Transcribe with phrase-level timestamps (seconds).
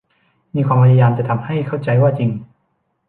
[0.55, 2.29] มีความพยายามจะทำให้เข้าใจว่าจริง